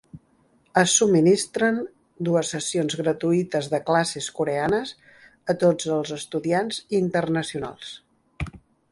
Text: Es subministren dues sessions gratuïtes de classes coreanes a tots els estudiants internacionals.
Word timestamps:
Es 0.81 0.93
subministren 0.99 1.75
dues 2.29 2.53
sessions 2.53 2.95
gratuïtes 3.01 3.67
de 3.73 3.79
classes 3.89 4.29
coreanes 4.39 4.93
a 5.55 5.57
tots 5.65 5.91
els 5.97 6.15
estudiants 6.17 6.81
internacionals. 7.01 7.93